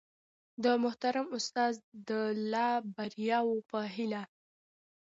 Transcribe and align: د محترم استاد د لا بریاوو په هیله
د 0.63 0.65
محترم 0.83 1.27
استاد 1.37 1.73
د 2.09 2.09
لا 2.51 2.69
بریاوو 2.95 3.57
په 3.69 3.79
هیله 3.95 4.23